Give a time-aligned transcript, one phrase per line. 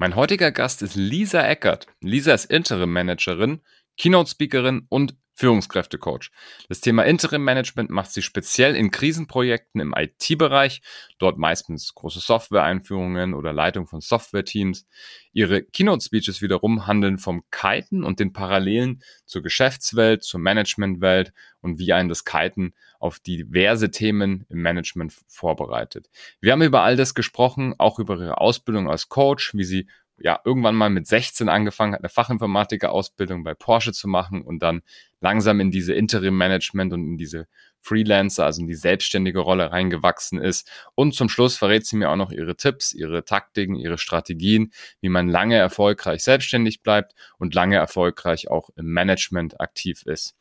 [0.00, 1.88] Mein heutiger Gast ist Lisa Eckert.
[2.00, 3.62] Lisa ist Interim-Managerin,
[3.96, 6.32] Keynote-Speakerin und Führungskräftecoach.
[6.68, 10.82] Das Thema Interim-Management macht sie speziell in Krisenprojekten im IT-Bereich,
[11.18, 14.88] dort meistens große Software-Einführungen oder Leitung von Software-Teams.
[15.32, 21.92] Ihre Keynote-Speeches wiederum handeln vom Kiten und den Parallelen zur Geschäftswelt, zur Managementwelt und wie
[21.92, 26.10] einen das Kiten auf diverse Themen im Management vorbereitet.
[26.40, 29.88] Wir haben über all das gesprochen, auch über ihre Ausbildung als Coach, wie sie
[30.20, 34.82] ja irgendwann mal mit 16 angefangen hat, eine Fachinformatiker-Ausbildung bei Porsche zu machen und dann
[35.20, 37.46] langsam in diese Interim-Management und in diese
[37.80, 40.70] Freelancer, also in die selbstständige Rolle reingewachsen ist.
[40.94, 45.08] Und zum Schluss verrät sie mir auch noch ihre Tipps, ihre Taktiken, ihre Strategien, wie
[45.08, 50.34] man lange erfolgreich selbstständig bleibt und lange erfolgreich auch im Management aktiv ist.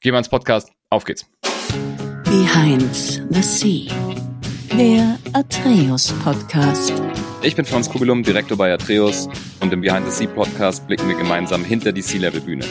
[0.00, 0.70] Gehen wir ins Podcast.
[0.90, 1.26] Auf geht's.
[2.24, 2.94] Behind
[3.30, 4.23] the Sea.
[4.78, 6.92] Der Atreus Podcast.
[7.42, 9.28] Ich bin Franz Kugelum, Direktor bei Atreus
[9.60, 12.64] und im Behind the Sea Podcast blicken wir gemeinsam hinter die Sea-Level-Bühne.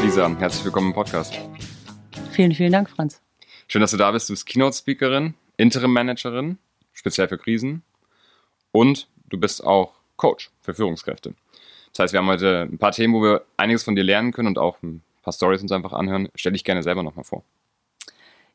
[0.00, 1.34] Lisa, herzlich willkommen im Podcast.
[2.30, 3.20] Vielen, vielen Dank, Franz.
[3.66, 4.28] Schön, dass du da bist.
[4.28, 6.58] Du bist Keynote-Speakerin, Interim-Managerin,
[6.92, 7.82] speziell für Krisen
[8.70, 11.34] und du bist auch Coach für Führungskräfte.
[11.92, 14.46] Das heißt, wir haben heute ein paar Themen, wo wir einiges von dir lernen können
[14.46, 16.28] und auch ein paar Stories uns einfach anhören.
[16.36, 17.42] Stell dich gerne selber nochmal vor.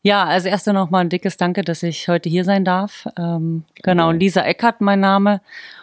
[0.03, 3.07] Ja, also erst nochmal ein dickes Danke, dass ich heute hier sein darf.
[3.17, 5.41] Ähm, genau, und Lisa Eckert mein Name.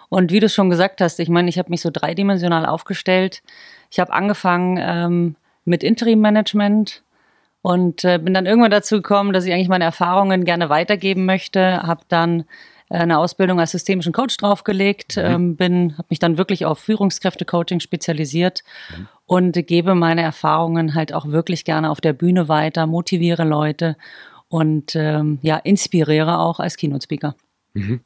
[0.08, 3.42] Und wie du schon gesagt hast, ich meine, ich habe mich so dreidimensional aufgestellt.
[3.90, 7.02] Ich habe angefangen ähm, mit Interim-Management
[7.62, 11.82] und äh, bin dann irgendwann dazu gekommen, dass ich eigentlich meine Erfahrungen gerne weitergeben möchte.
[11.82, 12.44] Habe dann
[12.90, 15.24] eine Ausbildung als systemischen Coach draufgelegt, mhm.
[15.24, 18.62] ähm, bin, habe mich dann wirklich auf Führungskräfte-Coaching spezialisiert
[18.96, 23.96] mhm und gebe meine Erfahrungen halt auch wirklich gerne auf der Bühne weiter, motiviere Leute
[24.48, 27.36] und ähm, ja, inspiriere auch als Keynote-Speaker.
[27.74, 28.00] Mhm.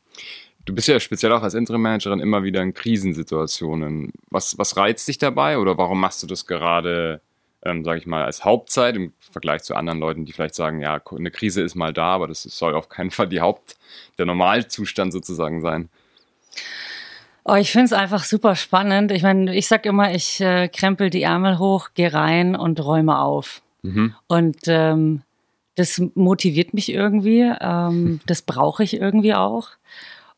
[0.65, 4.13] Du bist ja speziell auch als Interim-Managerin immer wieder in Krisensituationen.
[4.31, 7.21] Was, was reizt dich dabei oder warum machst du das gerade,
[7.65, 11.01] ähm, sage ich mal, als Hauptzeit im Vergleich zu anderen Leuten, die vielleicht sagen, ja,
[11.17, 13.77] eine Krise ist mal da, aber das soll auf keinen Fall die Haupt,
[14.19, 15.89] der Normalzustand sozusagen sein?
[17.45, 19.11] Oh, ich finde es einfach super spannend.
[19.11, 23.19] Ich meine, ich sag immer, ich äh, krempel die Ärmel hoch, gehe rein und räume
[23.19, 23.63] auf.
[23.83, 24.15] Mhm.
[24.29, 25.23] Und ähm,
[25.75, 27.53] das motiviert mich irgendwie.
[27.61, 29.71] Ähm, das brauche ich irgendwie auch.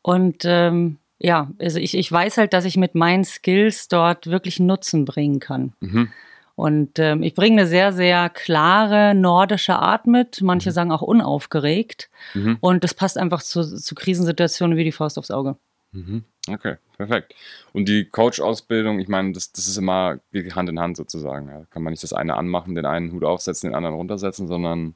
[0.01, 4.59] Und ähm, ja, also ich, ich weiß halt, dass ich mit meinen Skills dort wirklich
[4.59, 5.73] Nutzen bringen kann.
[5.79, 6.11] Mhm.
[6.55, 10.41] Und ähm, ich bringe eine sehr, sehr klare nordische Art mit.
[10.41, 10.73] Manche mhm.
[10.73, 12.09] sagen auch unaufgeregt.
[12.33, 12.57] Mhm.
[12.61, 15.57] Und das passt einfach zu, zu Krisensituationen wie die Faust aufs Auge.
[15.91, 16.23] Mhm.
[16.47, 17.33] Okay, perfekt.
[17.73, 20.19] Und die Coach-Ausbildung, ich meine, das, das ist immer
[20.55, 21.49] Hand in Hand sozusagen.
[21.49, 21.65] Ja.
[21.71, 24.95] Kann man nicht das eine anmachen, den einen Hut aufsetzen, den anderen runtersetzen, sondern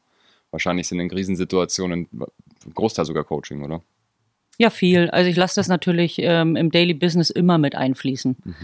[0.51, 3.81] wahrscheinlich sind in Krisensituationen ein Großteil sogar Coaching, oder?
[4.57, 5.09] Ja, viel.
[5.09, 8.37] Also ich lasse das natürlich ähm, im Daily Business immer mit einfließen.
[8.43, 8.55] Mhm.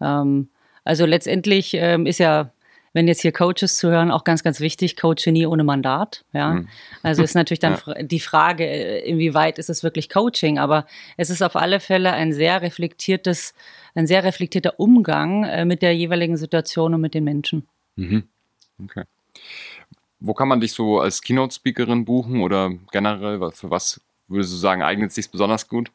[0.00, 0.48] Ähm,
[0.84, 2.50] also letztendlich ähm, ist ja
[2.94, 6.24] wenn jetzt hier Coaches zuhören, auch ganz, ganz wichtig, Coach nie ohne Mandat.
[6.32, 6.68] Ja, mhm.
[7.02, 8.02] also ist natürlich dann ja.
[8.02, 10.86] die Frage, äh, inwieweit ist es wirklich Coaching, aber
[11.16, 13.52] es ist auf alle Fälle ein sehr reflektiertes,
[13.96, 17.66] ein sehr reflektierter Umgang äh, mit der jeweiligen Situation und mit den Menschen.
[17.96, 18.28] Mhm.
[18.82, 19.02] Okay.
[20.20, 24.82] Wo kann man dich so als Keynote-Speakerin buchen oder generell, für was würdest du sagen,
[24.82, 25.90] eignet es sich besonders gut?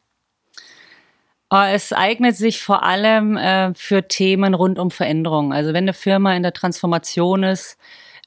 [1.52, 5.52] Oh, es eignet sich vor allem äh, für Themen rund um Veränderungen.
[5.52, 7.76] Also wenn eine Firma in der Transformation ist,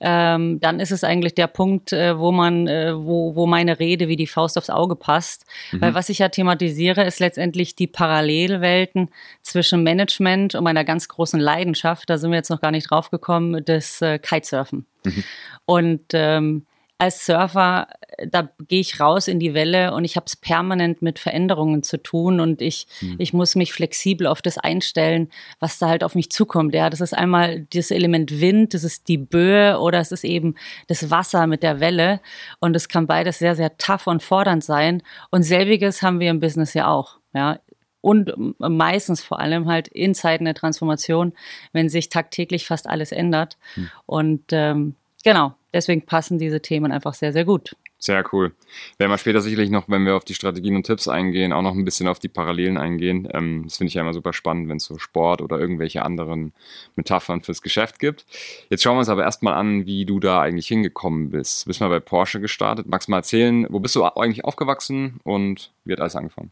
[0.02, 4.10] ähm, dann ist es eigentlich der Punkt, äh, wo man, äh, wo, wo meine Rede
[4.10, 5.46] wie die Faust aufs Auge passt.
[5.72, 5.82] Mhm.
[5.82, 9.10] Weil was ich ja thematisiere, ist letztendlich die Parallelwelten
[9.42, 13.10] zwischen Management und meiner ganz großen Leidenschaft, da sind wir jetzt noch gar nicht drauf
[13.10, 14.86] gekommen, des äh, Kitesurfen.
[15.06, 15.24] Mhm.
[15.66, 16.66] Und ähm,
[17.04, 17.88] als Surfer,
[18.26, 22.02] da gehe ich raus in die Welle und ich habe es permanent mit Veränderungen zu
[22.02, 23.16] tun und ich, mhm.
[23.20, 26.74] ich muss mich flexibel auf das einstellen, was da halt auf mich zukommt.
[26.74, 30.56] Ja, das ist einmal das Element Wind, das ist die Böe oder es ist eben
[30.88, 32.22] das Wasser mit der Welle
[32.60, 35.04] und es kann beides sehr, sehr tough und fordernd sein.
[35.30, 37.18] Und selbiges haben wir im Business ja auch.
[37.34, 37.60] Ja,
[38.02, 41.34] und meistens vor allem halt in Zeiten der Transformation,
[41.72, 43.58] wenn sich tagtäglich fast alles ändert.
[43.76, 43.90] Hm.
[44.06, 47.76] Und ähm, genau, deswegen passen diese Themen einfach sehr, sehr gut.
[47.98, 48.52] Sehr cool.
[48.98, 51.74] Werden wir später sicherlich noch, wenn wir auf die Strategien und Tipps eingehen, auch noch
[51.74, 53.30] ein bisschen auf die Parallelen eingehen.
[53.34, 56.52] Ähm, das finde ich ja immer super spannend, wenn es so Sport oder irgendwelche anderen
[56.98, 58.26] Metaphern fürs Geschäft gibt.
[58.70, 61.66] Jetzt schauen wir uns aber erstmal an, wie du da eigentlich hingekommen bist.
[61.66, 62.88] Du bist mal bei Porsche gestartet.
[62.88, 66.52] Magst du mal erzählen, wo bist du eigentlich aufgewachsen und wie hat alles angefangen?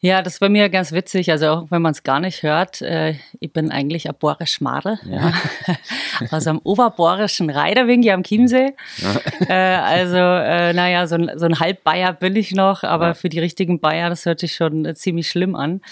[0.00, 1.30] Ja, das ist bei mir ganz witzig.
[1.30, 4.98] Also auch wenn man es gar nicht hört, äh, ich bin eigentlich ein Borisch Madel.
[5.10, 5.32] Ja.
[6.30, 8.74] Aus einem oberborischen Reiderwing hier am Chiemsee.
[8.98, 9.20] Ja.
[9.48, 13.14] Äh, also, äh, naja, so ein, so ein Halbbayer bin ich noch, aber ja.
[13.14, 15.80] für die richtigen Bayer, das hört sich schon äh, ziemlich schlimm an.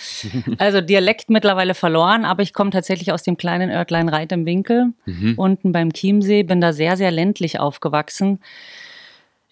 [0.58, 4.92] Also Dialekt mittlerweile verloren, aber ich komme tatsächlich aus dem kleinen Örtlein Reit im Winkel,
[5.04, 5.34] mhm.
[5.36, 8.40] unten beim Chiemsee, bin da sehr, sehr ländlich aufgewachsen.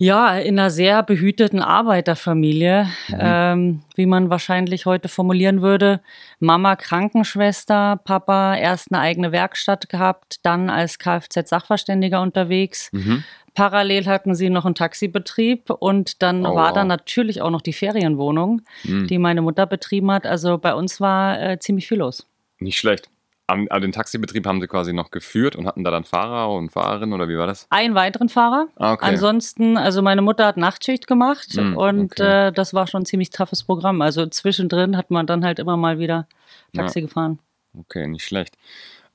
[0.02, 3.18] Ja, in einer sehr behüteten Arbeiterfamilie, mhm.
[3.20, 6.00] ähm, wie man wahrscheinlich heute formulieren würde.
[6.40, 12.90] Mama Krankenschwester, Papa erst eine eigene Werkstatt gehabt, dann als Kfz-Sachverständiger unterwegs.
[12.90, 13.22] Mhm.
[13.54, 16.74] Parallel hatten sie noch einen Taxibetrieb und dann oh, war wow.
[16.74, 19.06] da natürlich auch noch die Ferienwohnung, mhm.
[19.06, 20.26] die meine Mutter betrieben hat.
[20.26, 22.26] Also bei uns war äh, ziemlich viel los.
[22.58, 23.08] Nicht schlecht.
[23.46, 27.12] Aber den Taxibetrieb haben sie quasi noch geführt und hatten da dann Fahrer und Fahrerin
[27.12, 27.66] oder wie war das?
[27.70, 28.68] Einen weiteren Fahrer.
[28.76, 29.04] Ah, okay.
[29.04, 32.48] Ansonsten, also meine Mutter hat Nachtschicht gemacht mm, und okay.
[32.48, 34.00] äh, das war schon ein ziemlich toughes Programm.
[34.00, 36.26] Also zwischendrin hat man dann halt immer mal wieder
[36.74, 37.06] Taxi ja.
[37.06, 37.40] gefahren.
[37.78, 38.56] Okay, nicht schlecht.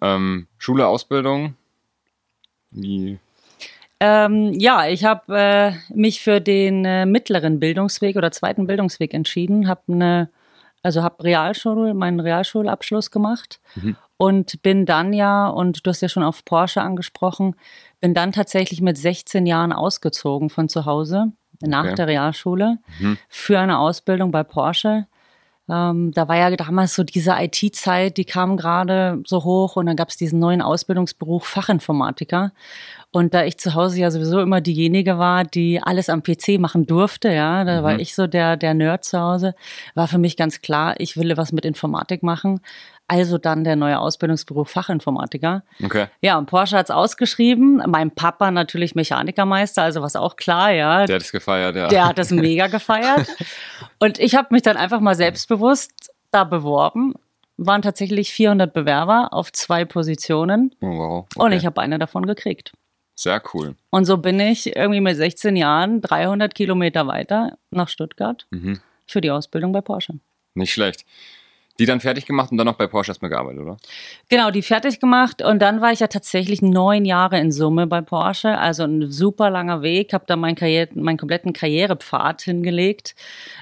[0.02, 1.56] Ähm, Schule, Ausbildung,
[2.72, 3.18] wie?
[4.00, 9.68] Ähm, ja, ich habe äh, mich für den äh, mittleren Bildungsweg oder zweiten Bildungsweg entschieden,
[9.68, 10.30] habe eine
[10.84, 16.10] also habe Realschule, meinen Realschulabschluss gemacht mhm und bin dann ja, und du hast ja
[16.10, 17.56] schon auf Porsche angesprochen,
[18.02, 21.32] bin dann tatsächlich mit 16 Jahren ausgezogen von zu Hause
[21.62, 21.96] nach okay.
[21.96, 23.18] der Realschule mhm.
[23.30, 25.08] für eine Ausbildung bei Porsche.
[25.70, 29.96] Ähm, da war ja damals so diese IT-Zeit, die kam gerade so hoch und dann
[29.96, 32.54] gab es diesen neuen Ausbildungsberuf Fachinformatiker.
[33.12, 36.86] Und da ich zu Hause ja sowieso immer diejenige war, die alles am PC machen
[36.86, 37.84] durfte, ja, da mhm.
[37.84, 39.56] war ich so der, der Nerd zu Hause,
[39.96, 42.60] war für mich ganz klar, ich will was mit Informatik machen.
[43.10, 45.64] Also dann der neue Ausbildungsberuf Fachinformatiker.
[45.82, 46.08] Okay.
[46.22, 47.82] Ja, und Porsche hat's ausgeschrieben.
[47.88, 51.06] Mein Papa natürlich Mechanikermeister, also was auch klar, ja.
[51.06, 51.88] Der hat es gefeiert, ja.
[51.88, 53.28] Der hat es mega gefeiert.
[54.00, 57.14] und ich habe mich dann einfach mal selbstbewusst da beworben.
[57.56, 60.76] Waren tatsächlich 400 Bewerber auf zwei Positionen.
[60.82, 61.26] Oh, wow.
[61.34, 61.46] Okay.
[61.46, 62.74] Und ich habe eine davon gekriegt.
[63.16, 63.76] Sehr cool.
[63.90, 68.80] Und so bin ich irgendwie mit 16 Jahren 300 Kilometer weiter nach Stuttgart mhm.
[69.08, 70.20] für die Ausbildung bei Porsche.
[70.54, 71.04] Nicht schlecht.
[71.80, 73.78] Die dann fertig gemacht und dann noch bei Porsche erstmal gearbeitet, oder?
[74.30, 78.02] Genau, die fertig gemacht und dann war ich ja tatsächlich neun Jahre in Summe bei
[78.02, 83.16] Porsche, also ein super langer Weg, habe da meinen, Karriere, meinen kompletten Karrierepfad hingelegt,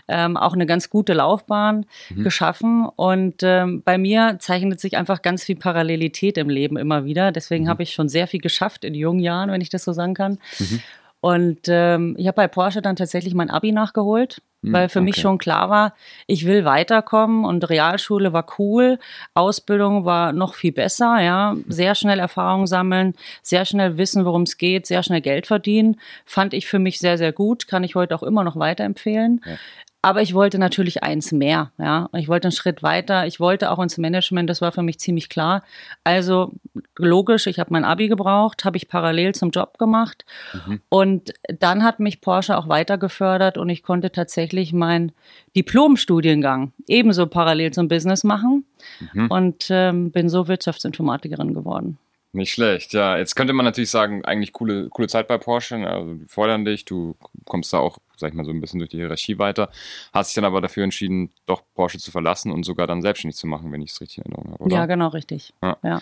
[0.08, 2.24] ähm, auch eine ganz gute Laufbahn mhm.
[2.24, 7.32] geschaffen und ähm, bei mir zeichnet sich einfach ganz viel Parallelität im Leben immer wieder,
[7.32, 7.70] deswegen mhm.
[7.70, 10.40] habe ich schon sehr viel geschafft in jungen Jahren, wenn ich das so sagen kann.
[10.60, 10.82] Mhm.
[11.26, 15.06] Und ähm, ich habe bei Porsche dann tatsächlich mein Abi nachgeholt, weil für okay.
[15.06, 15.94] mich schon klar war,
[16.28, 19.00] ich will weiterkommen und Realschule war cool,
[19.34, 24.58] Ausbildung war noch viel besser, ja, sehr schnell Erfahrung sammeln, sehr schnell wissen, worum es
[24.58, 28.16] geht, sehr schnell Geld verdienen, fand ich für mich sehr, sehr gut, kann ich heute
[28.16, 29.42] auch immer noch weiterempfehlen.
[29.46, 29.58] Ja.
[30.06, 32.10] Aber ich wollte natürlich eins mehr, ja.
[32.14, 33.26] Ich wollte einen Schritt weiter.
[33.26, 34.48] Ich wollte auch ins Management.
[34.48, 35.64] Das war für mich ziemlich klar.
[36.04, 36.52] Also
[36.96, 40.24] logisch, ich habe mein Abi gebraucht, habe ich parallel zum Job gemacht.
[40.54, 40.80] Mhm.
[40.90, 45.12] Und dann hat mich Porsche auch weiter gefördert und ich konnte tatsächlich meinen
[45.56, 48.64] Diplomstudiengang ebenso parallel zum Business machen
[49.12, 49.32] mhm.
[49.32, 51.98] und ähm, bin so Wirtschaftsinformatikerin geworden.
[52.36, 53.18] Nicht schlecht, ja.
[53.18, 55.78] Jetzt könnte man natürlich sagen, eigentlich coole, coole Zeit bei Porsche.
[55.78, 55.90] Ne?
[55.90, 57.16] Also die fordern dich, du
[57.46, 59.70] kommst da auch, sag ich mal, so ein bisschen durch die Hierarchie weiter.
[60.12, 63.48] Hast dich dann aber dafür entschieden, doch Porsche zu verlassen und sogar dann selbstständig zu
[63.48, 64.76] machen, wenn ich es richtig in Erinnerung habe, oder?
[64.76, 65.54] Ja, genau, richtig.
[65.64, 65.78] Ja.
[65.82, 66.02] ja.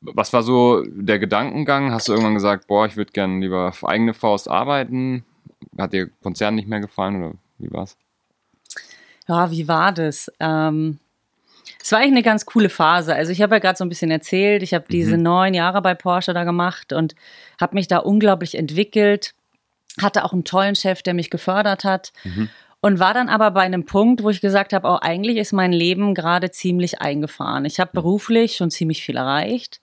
[0.00, 1.92] Was war so der Gedankengang?
[1.92, 5.26] Hast du irgendwann gesagt, boah, ich würde gerne lieber auf eigene Faust arbeiten?
[5.76, 7.98] Hat dir Konzern nicht mehr gefallen oder wie war's?
[9.28, 10.32] Ja, wie war das?
[10.40, 11.00] Ähm
[11.82, 13.14] es war eigentlich eine ganz coole Phase.
[13.14, 15.22] Also ich habe ja gerade so ein bisschen erzählt, ich habe diese mhm.
[15.22, 17.14] neun Jahre bei Porsche da gemacht und
[17.60, 19.34] habe mich da unglaublich entwickelt,
[20.00, 22.12] hatte auch einen tollen Chef, der mich gefördert hat.
[22.24, 22.48] Mhm.
[22.80, 25.52] Und war dann aber bei einem Punkt, wo ich gesagt habe, auch oh, eigentlich ist
[25.52, 27.64] mein Leben gerade ziemlich eingefahren.
[27.64, 27.96] Ich habe mhm.
[27.96, 29.80] beruflich schon ziemlich viel erreicht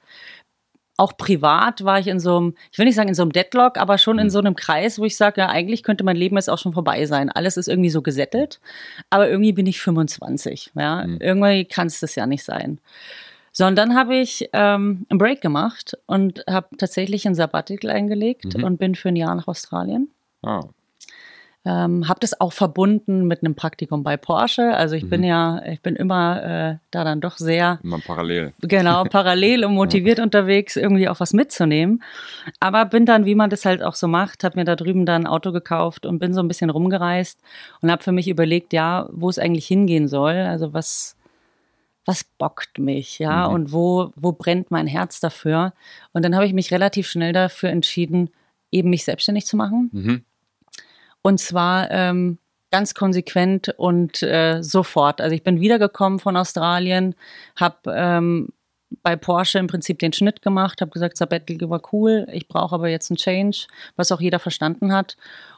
[0.97, 3.77] auch privat war ich in so einem, ich will nicht sagen in so einem Deadlock,
[3.77, 4.31] aber schon in mhm.
[4.31, 7.05] so einem Kreis, wo ich sage, ja, eigentlich könnte mein Leben jetzt auch schon vorbei
[7.05, 7.29] sein.
[7.29, 8.59] Alles ist irgendwie so gesettelt,
[9.09, 10.71] aber irgendwie bin ich 25.
[10.75, 11.17] Ja, mhm.
[11.19, 12.79] irgendwie kann es das ja nicht sein.
[13.51, 18.57] So, und dann habe ich ähm, einen Break gemacht und habe tatsächlich ein Sabbatical eingelegt
[18.57, 18.63] mhm.
[18.63, 20.09] und bin für ein Jahr nach Australien.
[20.41, 20.61] Oh.
[21.65, 24.75] Ähm, habe das auch verbunden mit einem Praktikum bei Porsche.
[24.75, 25.09] Also ich mhm.
[25.09, 28.51] bin ja, ich bin immer äh, da dann doch sehr immer parallel.
[28.59, 32.03] Genau, parallel und motiviert unterwegs, irgendwie auch was mitzunehmen.
[32.59, 35.23] Aber bin dann, wie man das halt auch so macht, habe mir da drüben dann
[35.23, 37.39] ein Auto gekauft und bin so ein bisschen rumgereist
[37.81, 40.35] und habe für mich überlegt, ja, wo es eigentlich hingehen soll.
[40.35, 41.15] Also was
[42.05, 43.53] was bockt mich, ja, mhm.
[43.53, 45.71] und wo, wo brennt mein Herz dafür?
[46.11, 48.29] Und dann habe ich mich relativ schnell dafür entschieden,
[48.71, 49.89] eben mich selbstständig zu machen.
[49.93, 50.25] Mhm
[51.23, 52.37] und zwar ähm,
[52.69, 55.21] ganz konsequent und äh, sofort.
[55.21, 57.15] Also ich bin wiedergekommen von Australien,
[57.55, 58.49] habe ähm,
[59.01, 62.89] bei Porsche im Prinzip den Schnitt gemacht, habe gesagt, Sabbatical war cool, ich brauche aber
[62.89, 63.65] jetzt einen Change,
[63.95, 65.17] was auch jeder verstanden hat.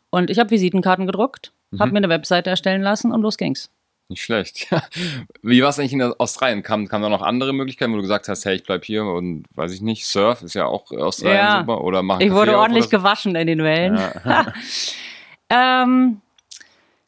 [0.10, 1.79] Und ich habe Visitenkarten gedruckt, mhm.
[1.79, 3.69] habe mir eine Webseite erstellen lassen und los ging's.
[4.07, 4.67] Nicht schlecht.
[5.41, 6.62] Wie war es eigentlich in Australien?
[6.62, 9.45] Kam, kam da noch andere Möglichkeiten, wo du gesagt hast, hey, ich bleib hier und
[9.55, 11.60] weiß ich nicht, Surf ist ja auch Australien ja.
[11.62, 12.91] super oder mach Ich wurde ordentlich so?
[12.91, 13.98] gewaschen in den Wellen.
[13.98, 14.53] Ja.
[15.49, 16.21] ähm,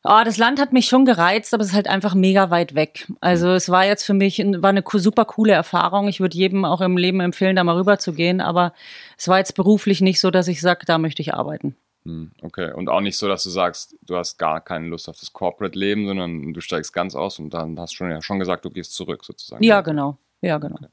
[0.09, 3.11] Oh, das Land hat mich schon gereizt, aber es ist halt einfach mega weit weg.
[3.19, 6.07] Also es war jetzt für mich war eine super coole Erfahrung.
[6.07, 8.39] Ich würde jedem auch im Leben empfehlen, da mal rüber zu gehen.
[8.39, 8.73] Aber
[9.17, 11.75] es war jetzt beruflich nicht so, dass ich sage, da möchte ich arbeiten.
[12.05, 15.19] Hm, okay, und auch nicht so, dass du sagst, du hast gar keine Lust auf
[15.19, 18.63] das Corporate-Leben, sondern du steigst ganz aus und dann hast du schon, ja schon gesagt,
[18.63, 19.61] du gehst zurück sozusagen.
[19.61, 20.17] Ja, genau.
[20.39, 20.75] Ja, genau.
[20.75, 20.87] Okay.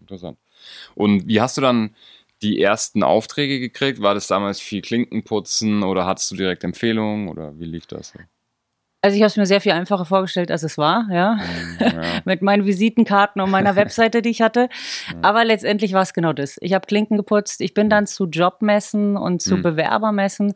[0.00, 0.38] Interessant.
[0.94, 1.94] Und wie hast du dann
[2.42, 4.00] die ersten Aufträge gekriegt?
[4.00, 8.12] War das damals viel Klinkenputzen oder hattest du direkt Empfehlungen oder wie lief das?
[9.04, 11.34] Also ich habe es mir sehr viel einfacher vorgestellt, als es war, ja.
[11.34, 12.02] Mhm, ja.
[12.24, 14.70] Mit meinen Visitenkarten und meiner Webseite, die ich hatte.
[15.20, 16.56] Aber letztendlich war es genau das.
[16.62, 17.60] Ich habe Klinken geputzt.
[17.60, 19.62] Ich bin dann zu Jobmessen und zu mhm.
[19.62, 20.54] Bewerbermessen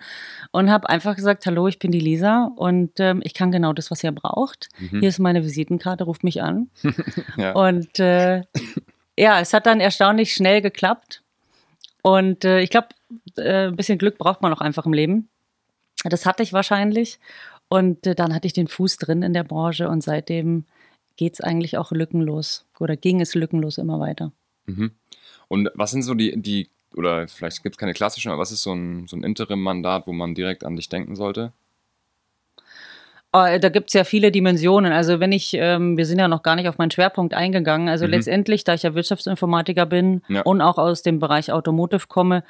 [0.50, 3.90] und habe einfach gesagt, hallo, ich bin die Lisa und ähm, ich kann genau das,
[3.90, 4.70] was ihr braucht.
[4.78, 5.00] Mhm.
[5.00, 6.70] Hier ist meine Visitenkarte, ruft mich an.
[7.36, 7.52] ja.
[7.52, 8.44] Und äh,
[9.18, 11.22] ja, es hat dann erstaunlich schnell geklappt.
[12.08, 12.88] Und äh, ich glaube,
[13.36, 15.28] äh, ein bisschen Glück braucht man auch einfach im Leben.
[16.04, 17.18] Das hatte ich wahrscheinlich.
[17.68, 20.64] Und äh, dann hatte ich den Fuß drin in der Branche und seitdem
[21.16, 24.32] geht es eigentlich auch lückenlos oder ging es lückenlos immer weiter.
[24.64, 24.92] Mhm.
[25.48, 28.62] Und was sind so die, die oder vielleicht gibt es keine klassischen, aber was ist
[28.62, 31.52] so ein, so ein Interim-Mandat, wo man direkt an dich denken sollte?
[33.32, 34.92] Oh, da gibt es ja viele Dimensionen.
[34.92, 37.88] Also wenn ich, ähm, wir sind ja noch gar nicht auf meinen Schwerpunkt eingegangen.
[37.88, 38.12] Also mhm.
[38.12, 40.42] letztendlich, da ich ja Wirtschaftsinformatiker bin ja.
[40.42, 42.42] und auch aus dem Bereich Automotive komme,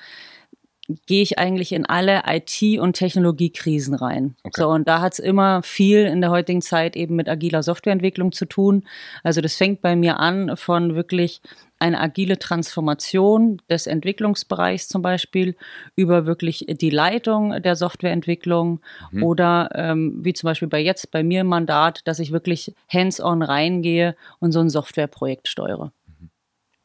[1.07, 4.37] gehe ich eigentlich in alle IT- und Technologiekrisen rein.
[4.43, 4.61] Okay.
[4.63, 8.33] So, und da hat es immer viel in der heutigen Zeit eben mit agiler Softwareentwicklung
[8.33, 8.85] zu tun.
[9.23, 11.43] Also das fängt bei mir an von wirklich
[11.79, 15.57] eine agile Transformation des Entwicklungsbereichs zum Beispiel
[15.97, 18.81] über wirklich die Leitung der Softwareentwicklung
[19.11, 19.23] mhm.
[19.23, 23.43] oder ähm, wie zum Beispiel bei jetzt bei mir im Mandat, dass ich wirklich hands-on
[23.43, 25.93] reingehe und so ein Softwareprojekt steuere.
[26.07, 26.31] Mhm.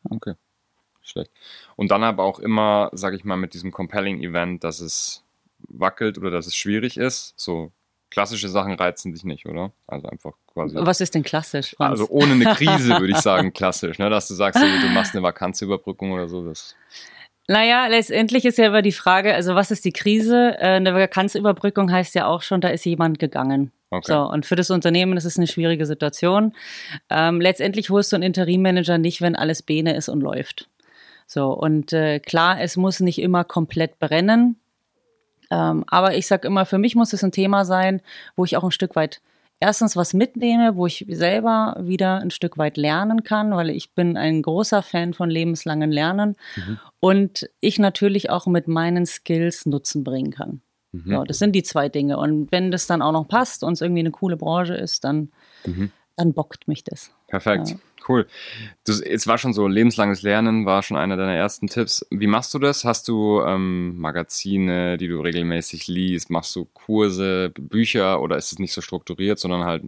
[0.10, 0.34] Okay
[1.04, 1.32] schlecht.
[1.76, 5.24] Und dann aber auch immer, sage ich mal, mit diesem compelling Event, dass es
[5.68, 7.34] wackelt oder dass es schwierig ist.
[7.38, 7.72] So
[8.14, 9.72] klassische Sachen reizen dich nicht, oder?
[9.88, 10.76] Also einfach quasi.
[10.80, 11.76] Was ist denn klassisch?
[11.76, 12.00] Franz?
[12.00, 14.10] Also ohne eine Krise würde ich sagen klassisch, ne?
[14.10, 16.46] dass du sagst, du machst eine Vakanzüberbrückung oder so.
[16.46, 16.76] Das
[17.48, 20.56] naja, letztendlich ist ja immer die Frage, also was ist die Krise?
[20.60, 23.72] Äh, eine Vakanzüberbrückung heißt ja auch schon, da ist jemand gegangen.
[23.90, 24.14] Okay.
[24.14, 26.54] So, und für das Unternehmen ist es eine schwierige Situation.
[27.10, 30.70] Ähm, letztendlich holst du einen Interimmanager nicht, wenn alles Bene ist und läuft.
[31.28, 34.60] So, und äh, klar, es muss nicht immer komplett brennen.
[35.54, 38.02] Ähm, aber ich sage immer, für mich muss es ein Thema sein,
[38.36, 39.22] wo ich auch ein Stück weit
[39.60, 44.18] erstens was mitnehme, wo ich selber wieder ein Stück weit lernen kann, weil ich bin
[44.18, 46.80] ein großer Fan von lebenslangen Lernen mhm.
[47.00, 50.62] und ich natürlich auch mit meinen Skills Nutzen bringen kann.
[50.92, 51.14] Mhm.
[51.16, 52.18] So, das sind die zwei Dinge.
[52.18, 55.32] Und wenn das dann auch noch passt und es irgendwie eine coole Branche ist, dann,
[55.66, 55.92] mhm.
[56.16, 57.12] dann bockt mich das.
[57.28, 57.70] Perfekt.
[57.70, 57.76] Ja.
[58.08, 58.28] Cool.
[58.86, 62.06] Du, es war schon so, lebenslanges Lernen war schon einer deiner ersten Tipps.
[62.10, 62.84] Wie machst du das?
[62.84, 66.30] Hast du ähm, Magazine, die du regelmäßig liest?
[66.30, 69.84] Machst du Kurse, Bücher oder ist es nicht so strukturiert, sondern halt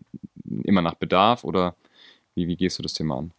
[0.64, 1.44] immer nach Bedarf?
[1.44, 1.76] Oder
[2.36, 3.32] wie, wie gehst du das Thema an?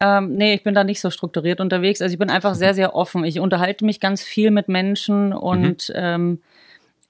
[0.00, 2.00] Ähm, nee, ich bin da nicht so strukturiert unterwegs.
[2.00, 3.24] Also ich bin einfach sehr, sehr offen.
[3.24, 5.94] Ich unterhalte mich ganz viel mit Menschen und mhm.
[5.94, 6.42] ähm,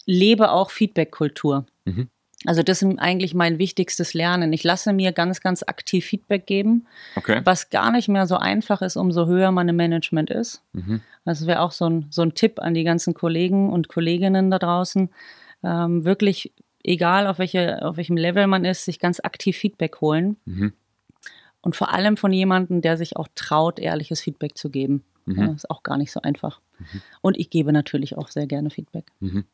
[0.07, 1.67] lebe auch Feedback-Kultur.
[1.85, 2.09] Mhm.
[2.45, 4.53] Also das ist eigentlich mein wichtigstes Lernen.
[4.53, 7.41] Ich lasse mir ganz, ganz aktiv Feedback geben, okay.
[7.45, 10.63] was gar nicht mehr so einfach ist, umso höher man im Management ist.
[10.73, 11.01] Mhm.
[11.25, 14.61] Das wäre auch so ein, so ein Tipp an die ganzen Kollegen und Kolleginnen da
[14.61, 15.11] draußen.
[15.65, 16.53] Ähm, wirklich,
[16.85, 20.37] egal auf, welche, auf welchem Level man ist, sich ganz aktiv Feedback holen.
[20.45, 20.73] Mhm.
[21.61, 25.03] Und vor allem von jemandem, der sich auch traut, ehrliches Feedback zu geben.
[25.29, 25.41] Mhm.
[25.41, 26.61] Ja, ist auch gar nicht so einfach.
[26.79, 27.03] Mhm.
[27.21, 29.07] Und ich gebe natürlich auch sehr gerne Feedback.
[29.21, 29.45] Mhm.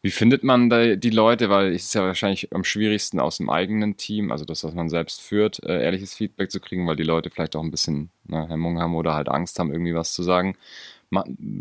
[0.00, 1.50] Wie findet man da die Leute?
[1.50, 4.88] Weil es ist ja wahrscheinlich am schwierigsten aus dem eigenen Team, also das, was man
[4.88, 8.48] selbst führt, äh, ehrliches Feedback zu kriegen, weil die Leute vielleicht auch ein bisschen ne,
[8.48, 10.56] Hemmung haben oder halt Angst haben, irgendwie was zu sagen.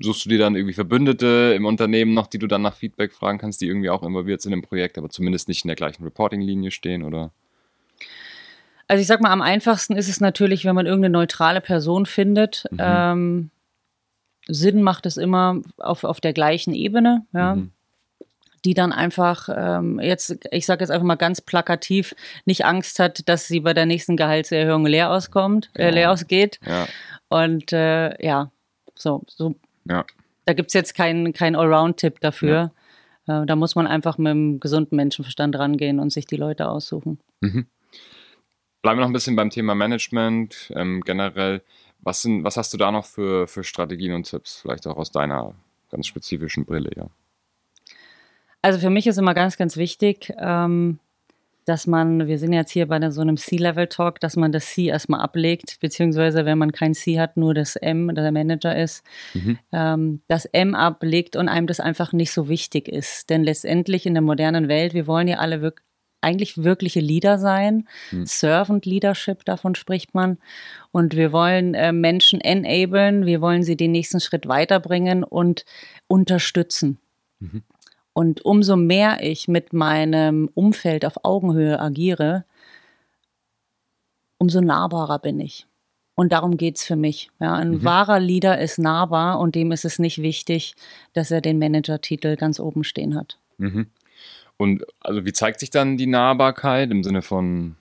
[0.01, 3.37] Suchst du dir dann irgendwie Verbündete im Unternehmen noch, die du dann nach Feedback fragen
[3.37, 6.71] kannst, die irgendwie auch involviert sind im Projekt, aber zumindest nicht in der gleichen Reporting-Linie
[6.71, 7.31] stehen oder?
[8.89, 12.65] Also ich sag mal, am einfachsten ist es natürlich, wenn man irgendeine neutrale Person findet.
[12.71, 12.77] Mhm.
[12.79, 13.49] Ähm,
[14.47, 17.55] Sinn macht es immer auf, auf der gleichen Ebene, ja.
[17.55, 17.71] Mhm
[18.65, 23.29] die dann einfach ähm, jetzt, ich sage jetzt einfach mal ganz plakativ, nicht Angst hat,
[23.29, 26.59] dass sie bei der nächsten Gehaltserhöhung leer auskommt, äh, leer ausgeht.
[26.65, 26.85] Ja.
[27.29, 28.51] Und äh, ja,
[28.95, 29.55] so, so.
[29.85, 30.05] Ja.
[30.45, 32.71] Da gibt es jetzt keinen kein Allround-Tipp dafür.
[33.27, 37.19] Äh, da muss man einfach mit einem gesunden Menschenverstand rangehen und sich die Leute aussuchen.
[37.41, 37.67] Mhm.
[38.81, 41.61] Bleiben wir noch ein bisschen beim Thema Management ähm, generell.
[42.07, 45.11] Was, sind, was hast du da noch für, für Strategien und Tipps, vielleicht auch aus
[45.11, 45.55] deiner
[45.91, 47.07] ganz spezifischen Brille, ja?
[48.61, 50.99] Also für mich ist immer ganz, ganz wichtig, ähm,
[51.65, 55.19] dass man, wir sind jetzt hier bei so einem C-Level-Talk, dass man das C erstmal
[55.19, 59.59] ablegt, beziehungsweise wenn man kein C hat, nur das M, der Manager ist, mhm.
[59.73, 63.29] ähm, das M ablegt und einem das einfach nicht so wichtig ist.
[63.29, 65.85] Denn letztendlich in der modernen Welt, wir wollen ja alle wirklich
[66.21, 67.87] eigentlich wirkliche Leader sein.
[68.09, 68.25] Hm.
[68.25, 70.37] Servant Leadership, davon spricht man.
[70.91, 75.65] Und wir wollen äh, Menschen enablen, wir wollen sie den nächsten Schritt weiterbringen und
[76.07, 76.97] unterstützen.
[77.39, 77.63] Mhm.
[78.13, 82.45] Und umso mehr ich mit meinem Umfeld auf Augenhöhe agiere,
[84.39, 85.67] umso nahbarer bin ich.
[86.15, 87.29] Und darum geht es für mich.
[87.39, 87.83] Ja, ein mhm.
[87.83, 90.73] wahrer Leader ist nahbar und dem ist es nicht wichtig,
[91.13, 93.37] dass er den Manager-Titel ganz oben stehen hat.
[93.59, 93.85] Mhm.
[94.57, 97.75] Und also wie zeigt sich dann die Nahbarkeit im Sinne von,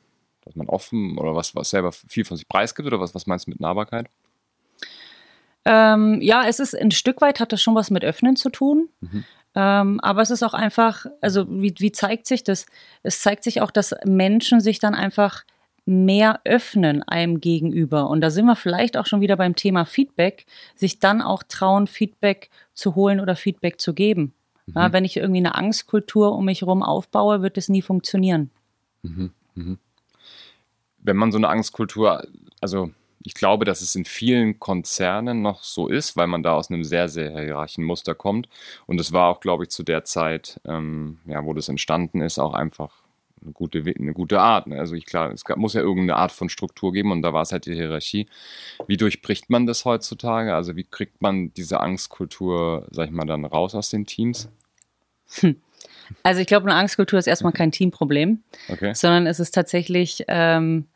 [0.44, 3.46] dass man offen oder was, was selber viel von sich preisgibt oder was, was meinst
[3.46, 4.08] du mit Nahbarkeit?
[5.64, 8.88] Ähm, ja, es ist ein Stück weit hat das schon was mit Öffnen zu tun.
[9.00, 9.24] Mhm.
[9.56, 12.66] Ähm, aber es ist auch einfach, also wie, wie zeigt sich das?
[13.02, 15.44] Es zeigt sich auch, dass Menschen sich dann einfach
[15.86, 18.10] mehr öffnen einem gegenüber.
[18.10, 21.86] Und da sind wir vielleicht auch schon wieder beim Thema Feedback, sich dann auch trauen,
[21.86, 24.34] Feedback zu holen oder Feedback zu geben.
[24.66, 24.72] Mhm.
[24.74, 28.50] Ja, wenn ich irgendwie eine Angstkultur um mich herum aufbaue, wird es nie funktionieren.
[29.02, 29.32] Mhm.
[29.54, 29.78] Mhm.
[30.98, 32.26] Wenn man so eine Angstkultur,
[32.60, 32.90] also
[33.22, 36.84] ich glaube, dass es in vielen Konzernen noch so ist, weil man da aus einem
[36.84, 38.48] sehr, sehr hierarchischen Muster kommt.
[38.86, 42.38] Und es war auch, glaube ich, zu der Zeit, ähm, ja, wo das entstanden ist,
[42.38, 43.05] auch einfach
[43.42, 44.66] eine gute, eine gute Art.
[44.66, 44.78] Ne?
[44.78, 47.42] Also ich klar, es gab, muss ja irgendeine Art von Struktur geben und da war
[47.42, 48.26] es halt die Hierarchie.
[48.86, 50.54] Wie durchbricht man das heutzutage?
[50.54, 54.48] Also wie kriegt man diese Angstkultur, sag ich mal, dann raus aus den Teams?
[55.40, 55.56] Hm.
[56.22, 58.94] Also ich glaube, eine Angstkultur ist erstmal kein Teamproblem, okay.
[58.94, 60.86] sondern es ist tatsächlich ähm,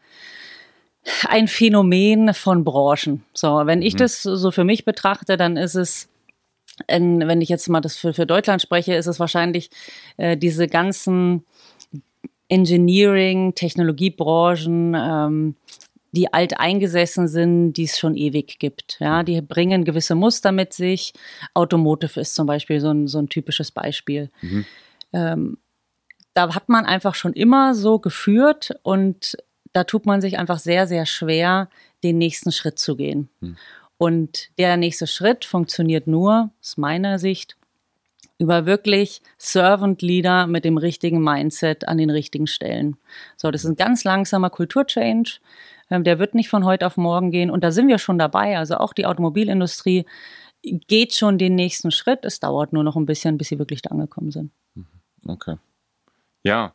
[1.28, 3.24] ein Phänomen von Branchen.
[3.32, 3.98] So, wenn ich mhm.
[3.98, 6.08] das so für mich betrachte, dann ist es
[6.86, 9.70] in, wenn ich jetzt mal das für, für Deutschland spreche, ist es wahrscheinlich
[10.16, 11.44] äh, diese ganzen
[12.50, 15.54] Engineering, Technologiebranchen, ähm,
[16.12, 18.98] die alt eingesessen sind, die es schon ewig gibt.
[19.00, 21.12] Ja, die bringen gewisse Muster mit sich.
[21.54, 24.28] Automotive ist zum Beispiel so ein, so ein typisches Beispiel.
[24.42, 24.64] Mhm.
[25.12, 25.58] Ähm,
[26.34, 29.36] da hat man einfach schon immer so geführt und
[29.72, 31.68] da tut man sich einfach sehr, sehr schwer,
[32.02, 33.28] den nächsten Schritt zu gehen.
[33.40, 33.56] Hm.
[33.98, 37.56] Und der nächste Schritt funktioniert nur, aus meiner Sicht,
[38.40, 42.96] über wirklich Servant Leader mit dem richtigen Mindset an den richtigen Stellen.
[43.36, 45.38] So, das ist ein ganz langsamer Kulturchange.
[45.90, 47.50] Ähm, der wird nicht von heute auf morgen gehen.
[47.50, 48.56] Und da sind wir schon dabei.
[48.56, 50.06] Also auch die Automobilindustrie
[50.62, 52.24] geht schon den nächsten Schritt.
[52.24, 54.52] Es dauert nur noch ein bisschen, bis sie wirklich da angekommen sind.
[54.74, 54.86] Mhm.
[55.26, 55.56] Okay.
[56.42, 56.72] Ja,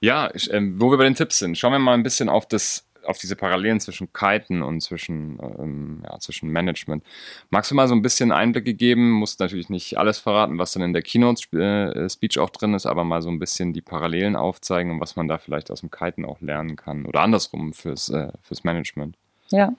[0.00, 2.87] ja, ähm, wo wir bei den Tipps sind, schauen wir mal ein bisschen auf das
[3.08, 7.02] auf diese Parallelen zwischen Kiten und zwischen, ähm, ja, zwischen Management.
[7.50, 9.10] Magst du mal so ein bisschen Einblicke geben?
[9.10, 13.04] Musst natürlich nicht alles verraten, was dann in der Keynote-Speech äh, auch drin ist, aber
[13.04, 16.24] mal so ein bisschen die Parallelen aufzeigen und was man da vielleicht aus dem Kiten
[16.24, 19.16] auch lernen kann oder andersrum fürs, äh, fürs Management.
[19.50, 19.72] Ja.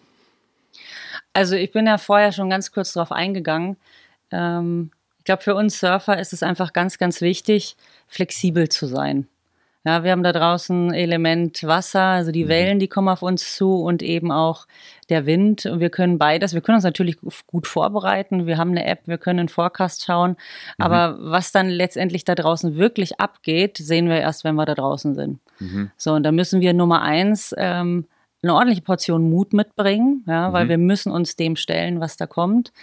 [1.33, 3.77] Also ich bin ja vorher schon ganz kurz darauf eingegangen.
[4.31, 7.75] Ähm, ich glaube, für uns Surfer ist es einfach ganz, ganz wichtig,
[8.07, 9.27] flexibel zu sein.
[9.85, 12.49] Ja, wir haben da draußen Element Wasser, also die mhm.
[12.49, 14.67] Wellen, die kommen auf uns zu und eben auch
[15.07, 15.65] der Wind.
[15.65, 16.53] Und wir können beides.
[16.53, 18.45] Wir können uns natürlich gut vorbereiten.
[18.45, 20.31] Wir haben eine App, wir können einen Forecast schauen.
[20.31, 20.35] Mhm.
[20.79, 25.15] Aber was dann letztendlich da draußen wirklich abgeht, sehen wir erst, wenn wir da draußen
[25.15, 25.39] sind.
[25.59, 25.91] Mhm.
[25.95, 28.05] So, und da müssen wir Nummer eins ähm,
[28.41, 30.69] eine ordentliche Portion Mut mitbringen, ja, weil mhm.
[30.69, 32.73] wir müssen uns dem stellen, was da kommt.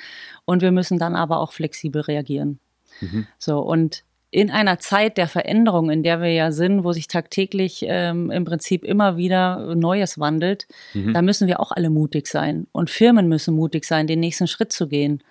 [0.47, 2.59] Und wir müssen dann aber auch flexibel reagieren.
[3.03, 3.27] Mhm.
[3.39, 4.03] So, und
[4.37, 8.45] in einer Zeit der Veränderung, in der wir ja sind, wo sich tagtäglich ähm, im
[8.45, 11.15] Prinzip immer wieder Neues wandelt, mhm.
[11.15, 12.67] da müssen wir auch alle mutig sein.
[12.73, 15.23] Und Firmen müssen mutig sein, den nächsten Schritt zu gehen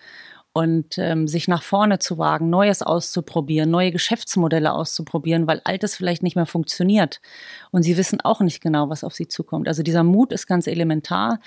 [0.53, 6.23] und ähm, sich nach vorne zu wagen, Neues auszuprobieren, neue Geschäftsmodelle auszuprobieren, weil altes vielleicht
[6.23, 7.21] nicht mehr funktioniert.
[7.69, 9.67] Und sie wissen auch nicht genau, was auf sie zukommt.
[9.67, 11.39] Also dieser Mut ist ganz elementar.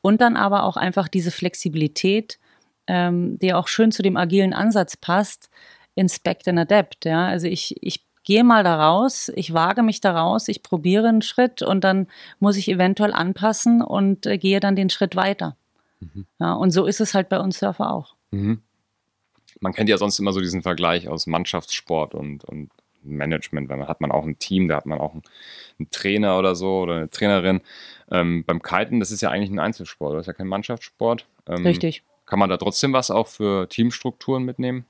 [0.00, 2.38] Und dann aber auch einfach diese Flexibilität,
[2.86, 5.50] ähm, die auch schön zu dem agilen Ansatz passt,
[6.00, 7.04] inspect and adapt.
[7.04, 7.26] Ja?
[7.26, 11.22] Also ich, ich gehe mal da raus, ich wage mich da raus, ich probiere einen
[11.22, 12.06] Schritt und dann
[12.38, 15.56] muss ich eventuell anpassen und äh, gehe dann den Schritt weiter.
[16.00, 16.26] Mhm.
[16.38, 18.14] Ja, und so ist es halt bei uns Surfer auch.
[18.30, 18.62] Mhm.
[19.60, 22.70] Man kennt ja sonst immer so diesen Vergleich aus Mannschaftssport und, und
[23.02, 25.22] Management, weil man hat man auch ein Team, da hat man auch einen,
[25.78, 27.60] einen Trainer oder so oder eine Trainerin.
[28.10, 31.26] Ähm, beim Kiten, das ist ja eigentlich ein Einzelsport, das ist ja kein Mannschaftssport.
[31.46, 32.02] Ähm, Richtig.
[32.26, 34.86] Kann man da trotzdem was auch für Teamstrukturen mitnehmen?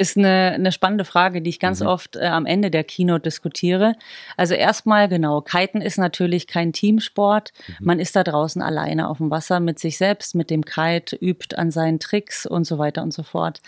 [0.00, 1.86] Ist eine, eine spannende Frage, die ich ganz Mhm.
[1.86, 3.94] oft äh, am Ende der Keynote diskutiere.
[4.38, 7.52] Also erstmal, genau, Kiten ist natürlich kein Teamsport.
[7.68, 7.74] Mhm.
[7.86, 11.54] Man ist da draußen alleine auf dem Wasser mit sich selbst, mit dem Kite, übt
[11.54, 13.60] an seinen Tricks und so weiter und so fort.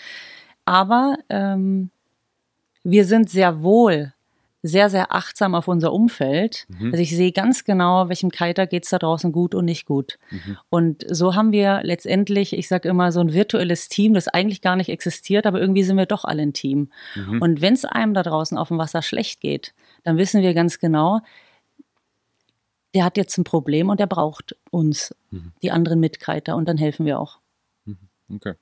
[0.65, 1.91] Aber ähm,
[2.83, 4.15] wir sind sehr wohl
[4.63, 6.67] sehr, sehr achtsam auf unser Umfeld.
[6.69, 6.93] Mhm.
[6.93, 10.19] Also ich sehe ganz genau, welchem Kiter geht's da draußen gut und nicht gut.
[10.31, 10.59] Mhm.
[10.71, 14.77] Und so haben wir letztendlich, ich sage immer, so ein virtuelles Team, das eigentlich gar
[14.77, 16.91] nicht existiert, aber irgendwie sind wir doch alle ein Team.
[17.17, 17.43] Mhm.
[17.43, 20.79] Und wenn es einem da draußen auf dem Wasser schlecht geht, dann wissen wir ganz
[20.79, 21.21] genau,
[22.95, 25.53] der hat jetzt ein Problem und der braucht uns, Mhm.
[25.63, 27.39] die anderen Mitkiter, und dann helfen wir auch.
[28.35, 28.55] Okay.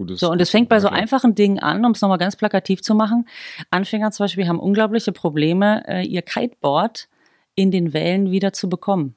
[0.00, 2.80] Gutes, So, und es fängt bei so einfachen Dingen an, um es nochmal ganz plakativ
[2.80, 3.28] zu machen.
[3.70, 7.08] Anfänger zum Beispiel haben unglaubliche Probleme, äh, ihr Kiteboard
[7.54, 9.14] in den Wellen wieder zu bekommen.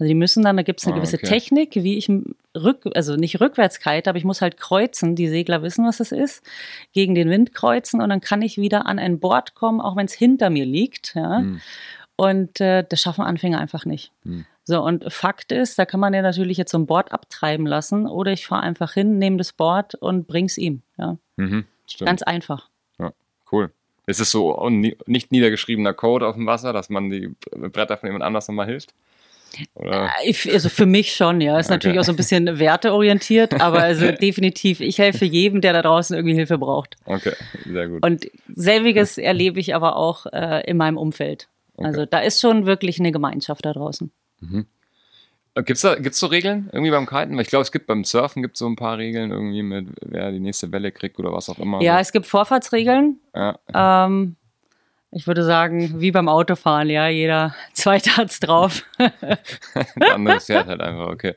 [0.00, 1.26] Also die müssen dann, da gibt es eine Ah, gewisse okay.
[1.26, 2.10] Technik, wie ich
[2.56, 5.14] rück, also nicht rückwärts kite, aber ich muss halt kreuzen.
[5.14, 6.44] Die Segler wissen, was das ist.
[6.92, 10.06] Gegen den Wind kreuzen und dann kann ich wieder an ein Board kommen, auch wenn
[10.06, 11.14] es hinter mir liegt.
[11.14, 11.40] Ja?
[11.40, 11.60] Mhm.
[12.16, 14.10] Und äh, das schaffen Anfänger einfach nicht.
[14.24, 14.46] Mhm.
[14.68, 18.06] So, und Fakt ist, da kann man ja natürlich jetzt so ein Board abtreiben lassen
[18.06, 20.82] oder ich fahre einfach hin, nehme das Board und bring's ihm.
[20.98, 21.16] Ja?
[21.36, 21.64] Mhm.
[22.04, 22.68] Ganz einfach.
[23.50, 23.70] Cool.
[24.04, 28.24] Ist es so nicht niedergeschriebener Code auf dem Wasser, dass man die Bretter von jemand
[28.24, 28.92] anders nochmal hilft?
[29.74, 30.10] Oder?
[30.26, 31.58] Ich, also für mich schon, ja.
[31.58, 31.76] Ist Okay.
[31.76, 36.14] natürlich auch so ein bisschen werteorientiert, aber also definitiv, ich helfe jedem, der da draußen
[36.14, 36.96] irgendwie Hilfe braucht.
[37.06, 37.32] Okay,
[37.64, 38.04] sehr gut.
[38.04, 41.48] Und selbiges erlebe ich aber auch äh, in meinem Umfeld.
[41.78, 44.10] Also da ist schon wirklich eine Gemeinschaft da draußen.
[44.40, 47.34] Gibt es da gibt's so Regeln irgendwie beim Kiten?
[47.34, 50.30] Weil ich glaube, es gibt beim Surfen gibt so ein paar Regeln irgendwie mit, wer
[50.30, 51.80] die nächste Welle kriegt oder was auch immer.
[51.82, 53.18] Ja, es gibt Vorfahrtsregeln.
[53.34, 53.58] ja.
[53.74, 54.36] Ähm,
[55.10, 58.82] ich würde sagen, wie beim Autofahren, ja, jeder zweite hat's drauf.
[58.98, 61.34] Ein anderes Pferd halt einfach, okay.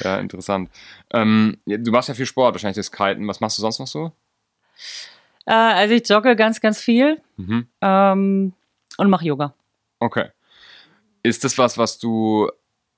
[0.00, 0.70] Ja, interessant.
[1.12, 3.28] Ähm, du machst ja viel Sport, wahrscheinlich das Kiten.
[3.28, 4.12] Was machst du sonst noch so?
[5.44, 7.66] äh, also ich jogge ganz, ganz viel Mhm.
[7.82, 8.52] ähm,
[8.96, 9.52] und mache Yoga.
[10.00, 10.28] Okay.
[11.22, 12.48] Ist das was, was du,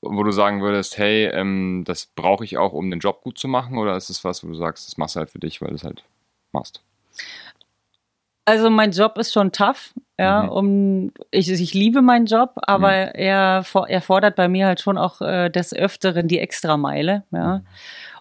[0.00, 3.48] wo du sagen würdest, hey, ähm, das brauche ich auch, um den Job gut zu
[3.48, 3.78] machen?
[3.78, 5.74] Oder ist es was, wo du sagst, das machst du halt für dich, weil du
[5.74, 6.04] es halt
[6.52, 6.82] machst?
[8.46, 10.48] Also mein Job ist schon tough, ja, Mhm.
[10.50, 14.98] um ich, ich liebe meinen Job, aber er, for- er fordert bei mir halt schon
[14.98, 17.62] auch äh, des Öfteren die Extrameile, ja.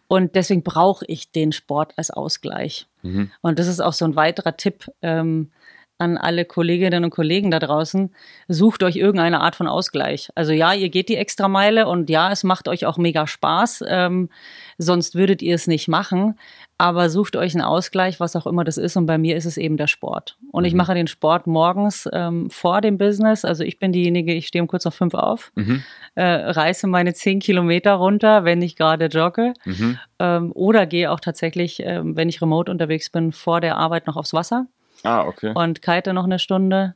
[0.08, 2.88] Und deswegen brauche ich den Sport als Ausgleich.
[3.02, 3.32] Mhm.
[3.42, 5.52] Und das ist auch so ein weiterer Tipp ähm,
[6.00, 8.14] an alle Kolleginnen und Kollegen da draußen.
[8.48, 10.30] Sucht euch irgendeine Art von Ausgleich.
[10.36, 13.84] Also ja, ihr geht die Extrameile und ja, es macht euch auch mega Spaß.
[13.88, 14.30] Ähm,
[14.78, 16.38] sonst würdet ihr es nicht machen.
[16.80, 18.98] Aber sucht euch einen Ausgleich, was auch immer das ist.
[18.98, 20.38] Und bei mir ist es eben der Sport.
[20.52, 20.78] Und ich Mhm.
[20.78, 23.46] mache den Sport morgens ähm, vor dem Business.
[23.46, 25.84] Also ich bin diejenige, ich stehe um kurz nach fünf auf, Mhm.
[26.16, 29.54] äh, reiße meine zehn Kilometer runter, wenn ich gerade jogge.
[29.64, 30.00] Mhm.
[30.20, 34.18] Ähm, oder gehe auch tatsächlich, ähm, wenn ich remote unterwegs bin, vor der Arbeit noch
[34.18, 34.66] aufs Wasser
[35.04, 35.52] Ah, okay.
[35.54, 36.96] und kite noch eine Stunde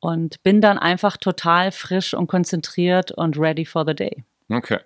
[0.00, 4.24] und bin dann einfach total frisch und konzentriert und ready for the day.
[4.48, 4.78] Okay.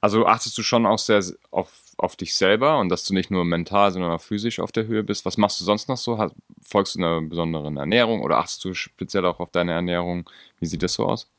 [0.00, 3.44] Also achtest du schon auch sehr auf, auf dich selber und dass du nicht nur
[3.44, 5.24] mental, sondern auch physisch auf der Höhe bist.
[5.24, 6.30] Was machst du sonst noch so?
[6.62, 10.28] Folgst du einer besonderen Ernährung oder achtest du speziell auch auf deine Ernährung?
[10.60, 11.30] Wie sieht das so aus?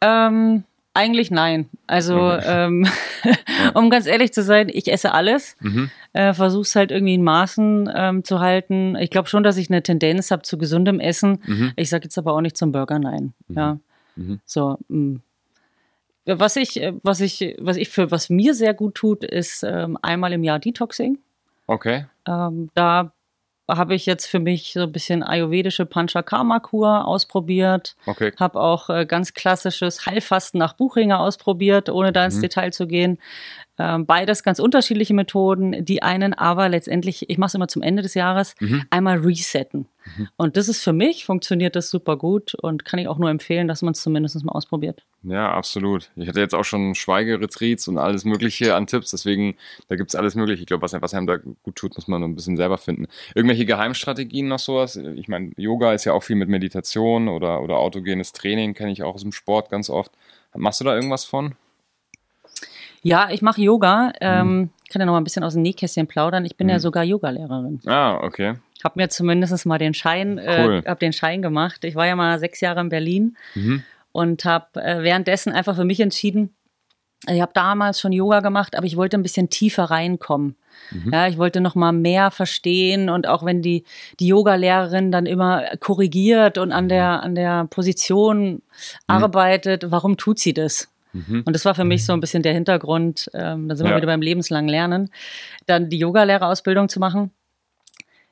[0.00, 1.68] Ähm, eigentlich nein.
[1.86, 2.42] Also, Okay.
[2.66, 2.86] ähm,
[3.74, 5.90] um ganz ehrlich zu sein, ich esse alles, Mhm.
[6.12, 8.96] äh, versuche es halt irgendwie in Maßen ähm, zu halten.
[8.96, 11.42] Ich glaube schon, dass ich eine Tendenz habe zu gesundem Essen.
[11.46, 11.72] Mhm.
[11.76, 13.32] Ich sage jetzt aber auch nicht zum Burger nein.
[13.48, 13.78] Ja.
[14.16, 14.40] Mhm.
[14.44, 15.20] So, mh.
[16.26, 20.32] Was ich, was ich, was ich für, was mir sehr gut tut, ist ähm, einmal
[20.32, 21.18] im Jahr Detoxing.
[21.66, 22.04] Okay.
[22.26, 23.12] Ähm, da
[23.76, 27.96] habe ich jetzt für mich so ein bisschen ayurvedische Panchakarma-Kur ausprobiert.
[28.06, 28.32] Okay.
[28.38, 32.40] Habe auch äh, ganz klassisches Heilfasten nach Buchinger ausprobiert, ohne da ins Mhm.
[32.42, 33.18] Detail zu gehen.
[33.82, 38.02] Ähm, beides ganz unterschiedliche Methoden, die einen aber letztendlich, ich mache es immer zum Ende
[38.02, 38.84] des Jahres, Mhm.
[38.90, 39.86] einmal resetten.
[40.36, 43.68] Und das ist für mich, funktioniert das super gut und kann ich auch nur empfehlen,
[43.68, 45.04] dass man es zumindest mal ausprobiert.
[45.22, 46.10] Ja, absolut.
[46.16, 49.56] Ich hatte jetzt auch schon Schweigeretreats und alles Mögliche an Tipps, deswegen,
[49.88, 50.60] da gibt es alles Mögliche.
[50.62, 53.06] Ich glaube, was, was einem da gut tut, muss man nur ein bisschen selber finden.
[53.34, 54.96] Irgendwelche Geheimstrategien noch sowas?
[54.96, 59.02] Ich meine, Yoga ist ja auch viel mit Meditation oder, oder autogenes Training, kenne ich
[59.02, 60.12] auch aus dem Sport ganz oft.
[60.54, 61.54] Machst du da irgendwas von?
[63.02, 64.12] Ja, ich mache Yoga.
[64.20, 66.44] Ähm, kann ja noch mal ein bisschen aus dem Nähkästchen plaudern.
[66.44, 66.80] Ich bin ja Mhm.
[66.80, 67.80] sogar Yogalehrerin.
[67.86, 68.54] Ah, okay.
[68.84, 70.82] Hab mir zumindest mal den Schein, Cool.
[70.84, 71.84] äh, hab den Schein gemacht.
[71.84, 73.82] Ich war ja mal sechs Jahre in Berlin Mhm.
[74.12, 76.54] und habe äh, währenddessen einfach für mich entschieden,
[77.28, 80.56] ich habe damals schon Yoga gemacht, aber ich wollte ein bisschen tiefer reinkommen.
[80.90, 81.10] Mhm.
[81.12, 83.84] Ja, ich wollte noch mal mehr verstehen und auch wenn die
[84.18, 88.62] die Yoga-Lehrerin dann immer korrigiert und an der an der Position
[89.06, 90.88] arbeitet, warum tut sie das?
[91.12, 91.42] Mhm.
[91.44, 93.96] Und das war für mich so ein bisschen der Hintergrund, ähm, da sind wir Ja.
[93.96, 95.10] wieder beim lebenslangen Lernen,
[95.66, 97.30] dann die Yogalehrerausbildung zu machen.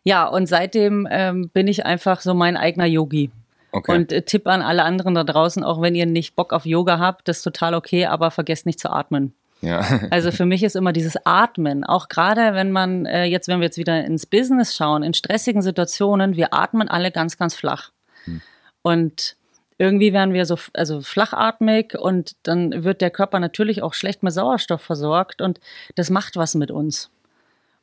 [0.04, 3.30] Ja, und seitdem ähm, bin ich einfach so mein eigener Yogi.
[3.72, 3.94] Okay.
[3.94, 6.98] Und äh, Tipp an alle anderen da draußen, auch wenn ihr nicht Bock auf Yoga
[6.98, 9.34] habt, das ist total okay, aber vergesst nicht zu atmen.
[9.60, 9.80] Ja.
[10.10, 13.66] also für mich ist immer dieses Atmen, auch gerade wenn man äh, jetzt, wenn wir
[13.66, 17.90] jetzt wieder ins Business schauen, in stressigen Situationen, wir atmen alle ganz, ganz flach.
[18.24, 18.40] Hm.
[18.82, 19.36] Und
[19.78, 24.32] irgendwie werden wir so also flachatmig und dann wird der Körper natürlich auch schlecht mit
[24.32, 25.60] Sauerstoff versorgt und
[25.94, 27.10] das macht was mit uns.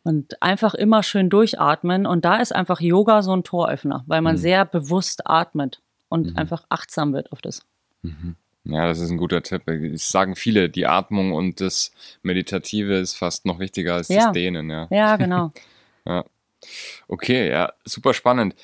[0.04, 2.06] Und einfach immer schön durchatmen.
[2.06, 4.40] Und da ist einfach Yoga so ein Toröffner, weil man mhm.
[4.40, 6.38] sehr bewusst atmet und mhm.
[6.38, 7.66] einfach achtsam wird auf das.
[8.04, 8.36] Mhm.
[8.66, 9.68] Ja, das ist ein guter Tipp.
[9.68, 11.92] Es sagen viele, die Atmung und das
[12.24, 14.26] Meditative ist fast noch wichtiger als ja.
[14.26, 14.70] das Dehnen.
[14.70, 15.52] Ja, ja genau.
[16.06, 16.24] ja.
[17.08, 18.56] Okay, ja, super spannend.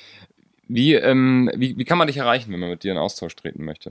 [0.74, 3.62] Wie, ähm, wie, wie kann man dich erreichen, wenn man mit dir in Austausch treten
[3.64, 3.90] möchte?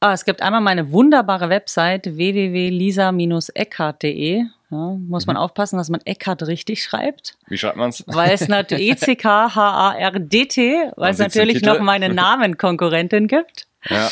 [0.00, 4.44] Ah, es gibt einmal meine wunderbare Website www.lisa-eckhardt.de.
[4.70, 5.42] Ja, muss man mhm.
[5.42, 7.38] aufpassen, dass man Eckhardt richtig schreibt.
[7.48, 8.04] Wie schreibt man es?
[8.06, 13.66] Weil es natürlich E-C-K-H-A-R-D-T, weil es natürlich noch meine Namenkonkurrentin gibt.
[13.88, 14.10] Ja.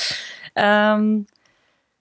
[0.56, 1.26] Ähm,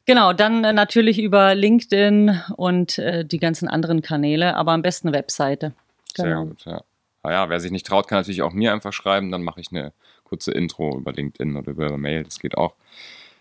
[0.05, 5.73] genau, dann natürlich über LinkedIn und äh, die ganzen anderen Kanäle, aber am besten Webseite.
[6.15, 6.27] Genau.
[6.27, 6.81] Sehr gut, ja.
[7.25, 9.93] Naja, wer sich nicht traut, kann natürlich auch mir einfach schreiben, dann mache ich eine
[10.25, 12.75] kurze Intro über LinkedIn oder über Mail, das geht auch.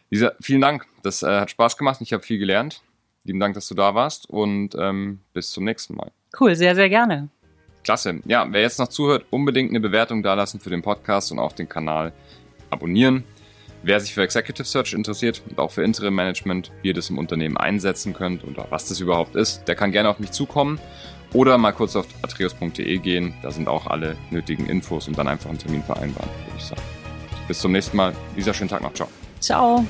[0.08, 0.86] Lisa, vielen Dank.
[1.02, 2.00] Das äh, hat Spaß gemacht.
[2.00, 2.80] Ich habe viel gelernt.
[3.24, 6.12] Lieben Dank, dass du da warst und ähm, bis zum nächsten Mal.
[6.40, 7.28] Cool, sehr, sehr gerne.
[7.82, 8.20] Klasse.
[8.24, 11.68] Ja, wer jetzt noch zuhört, unbedingt eine Bewertung dalassen für den Podcast und auch den
[11.68, 12.14] Kanal
[12.70, 13.24] abonnieren.
[13.82, 17.18] Wer sich für Executive Search interessiert und auch für Interim Management, wie ihr das im
[17.18, 20.80] Unternehmen einsetzen könnt und was das überhaupt ist, der kann gerne auf mich zukommen
[21.34, 23.34] oder mal kurz auf atreus.de gehen.
[23.42, 26.82] Da sind auch alle nötigen Infos und dann einfach einen Termin vereinbaren, würde ich sagen.
[27.46, 28.14] Bis zum nächsten Mal.
[28.36, 28.94] Dieser schönen Tag noch.
[28.94, 29.08] Ciao.
[29.40, 29.84] Ciao.